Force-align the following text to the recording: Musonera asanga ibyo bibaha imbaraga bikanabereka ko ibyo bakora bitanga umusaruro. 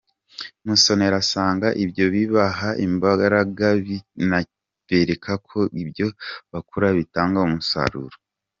Musonera 0.65 1.15
asanga 1.23 1.67
ibyo 1.83 2.05
bibaha 2.13 2.69
imbaraga 2.87 3.65
bikanabereka 3.85 5.31
ko 5.47 5.59
ibyo 5.83 6.07
bakora 6.51 6.87
bitanga 6.97 7.39
umusaruro. 7.47 8.15